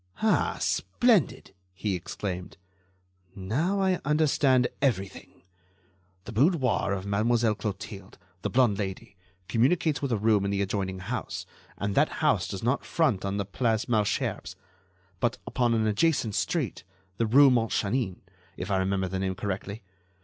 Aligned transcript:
"Ah! 0.23 0.57
splendid!" 0.59 1.53
he 1.75 1.93
exclaimed. 1.93 2.57
"Now 3.35 3.79
I 3.79 3.99
understand 4.03 4.67
everything. 4.81 5.43
The 6.25 6.31
boudoir 6.31 6.91
of 6.91 7.05
Mademoiselle 7.05 7.53
Clotilde—the 7.53 8.49
blonde 8.49 8.79
Lady—communicates 8.79 10.01
with 10.01 10.11
a 10.11 10.17
room 10.17 10.43
in 10.43 10.49
the 10.49 10.63
adjoining 10.63 10.97
house, 10.97 11.45
and 11.77 11.93
that 11.93 12.13
house 12.25 12.47
does 12.47 12.63
not 12.63 12.83
front 12.83 13.23
on 13.23 13.37
the 13.37 13.45
Place 13.45 13.87
Malesherbes, 13.87 14.55
but 15.19 15.37
upon 15.45 15.75
an 15.75 15.85
adjacent 15.85 16.33
street, 16.33 16.83
the 17.17 17.27
rue 17.27 17.51
Montchanin, 17.51 18.21
if 18.57 18.71
I 18.71 18.77
remember 18.79 19.07
the 19.07 19.19
name 19.19 19.35
correctly.... 19.35 19.83